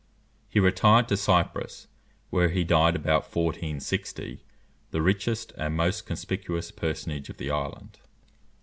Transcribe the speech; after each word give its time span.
He 0.49 0.59
retired 0.59 1.07
to 1.09 1.15
Cyprus, 1.15 1.85
where 2.31 2.49
he 2.49 2.63
died 2.63 2.95
about 2.95 3.21
1460, 3.35 4.43
the 4.89 4.99
richest 4.99 5.53
and 5.59 5.75
most 5.77 6.07
conspicuous 6.07 6.71
personage 6.71 7.29
of 7.29 7.37
the 7.37 7.51
island. 7.51 7.99